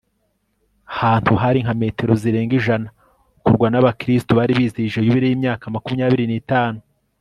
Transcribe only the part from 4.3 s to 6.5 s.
bari bizihije yubile y'imyaka makumyabiri ni